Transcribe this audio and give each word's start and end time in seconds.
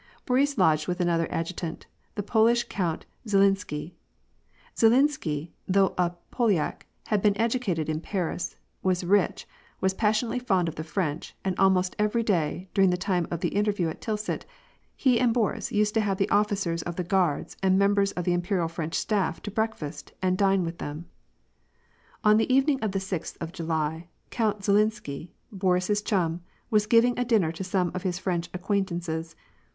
Boris 0.25 0.57
lodged 0.57 0.87
with 0.87 0.99
another 0.99 1.27
adjutant, 1.29 1.85
the 2.15 2.23
Polish 2.23 2.63
Count 2.63 3.05
Zhi 3.27 3.37
linsky. 3.37 3.91
Zhilinsky, 4.75 5.51
though 5.67 5.93
a 5.95 6.13
Polyak, 6.31 6.87
had 7.09 7.21
been 7.21 7.37
educated 7.37 7.87
in 7.87 8.01
Pai 8.01 8.33
is, 8.33 8.55
was 8.81 9.03
rich,' 9.03 9.47
was 9.79 9.93
passionately 9.93 10.39
fond 10.39 10.67
of 10.67 10.73
the 10.73 10.83
French, 10.83 11.35
and 11.45 11.55
almost 11.59 11.95
every 11.99 12.23
day, 12.23 12.67
during 12.73 12.89
the 12.89 12.97
time 12.97 13.27
of 13.29 13.41
the 13.41 13.49
interview 13.49 13.89
at 13.89 14.01
Tilsit, 14.01 14.43
he 14.95 15.19
and 15.19 15.35
Boris 15.35 15.71
used 15.71 15.93
to 15.93 16.01
have 16.01 16.17
the 16.17 16.29
officers 16.31 16.81
of 16.81 16.95
the 16.95 17.03
Guards 17.03 17.55
and 17.61 17.77
mem 17.77 17.93
bers 17.93 18.11
of 18.13 18.23
the 18.23 18.33
imperial 18.33 18.67
French 18.67 18.95
staff 18.95 19.39
to 19.43 19.51
breakfast 19.51 20.13
and 20.19 20.35
dine 20.35 20.63
with 20.63 20.79
them. 20.79 21.05
On 22.23 22.37
the 22.37 22.51
evening 22.51 22.79
of 22.81 22.93
the 22.93 22.99
sixth 22.99 23.37
of 23.39 23.51
July, 23.53 24.07
Count 24.31 24.61
Zhilinsky, 24.61 25.29
Boris's 25.51 26.01
chum, 26.01 26.41
was 26.71 26.87
giving 26.87 27.19
a 27.19 27.23
dinner 27.23 27.51
to 27.51 27.63
some 27.63 27.91
of 27.93 28.01
his 28.01 28.17
French 28.17 28.49
acquaintances. 28.51 29.35